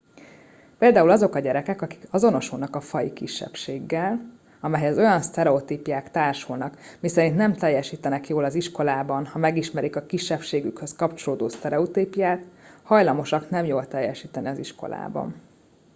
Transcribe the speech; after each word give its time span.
például 0.77 1.09
azok 1.09 1.35
a 1.35 1.39
gyerekek 1.39 1.81
akik 1.81 2.07
azonosulnak 2.11 2.75
egy 2.75 2.83
faji 2.83 3.13
kisebbséggel 3.13 4.33
amelyhez 4.59 4.97
olyan 4.97 5.21
sztereotípiák 5.21 6.11
társulnak 6.11 6.77
miszerint 6.99 7.35
nem 7.35 7.53
teljesítenek 7.53 8.27
jól 8.27 8.43
az 8.43 8.55
iskolában 8.55 9.25
ha 9.25 9.39
megismerik 9.39 9.95
a 9.95 10.05
kisebbségükhöz 10.05 10.95
kapcsolódó 10.95 11.49
sztereotípiát 11.49 12.43
hajlamosak 12.83 13.49
nem 13.49 13.65
jól 13.65 13.87
teljesíteni 13.87 14.47
az 14.47 14.57
iskolában 14.57 15.35